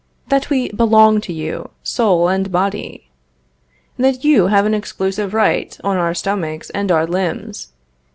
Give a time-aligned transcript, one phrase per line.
[0.29, 3.11] that we belong to you, soul and body!
[3.99, 7.71] that you have an exclusive right on our stomachs and our limbs!